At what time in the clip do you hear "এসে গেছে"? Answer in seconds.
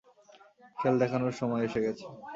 1.67-2.05